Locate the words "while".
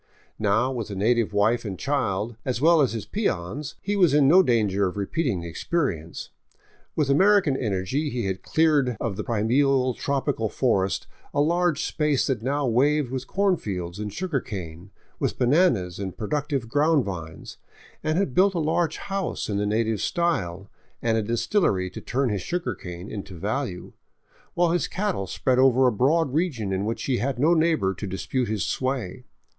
24.55-24.71